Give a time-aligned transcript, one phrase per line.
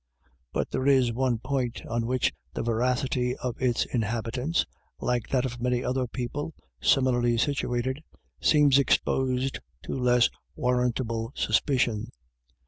[0.51, 4.65] But there is one point on which the veracity of its inhabitants,
[4.99, 8.03] like that of many other people similarly situated,
[8.41, 12.07] seems exposed to less warrantable suspicion.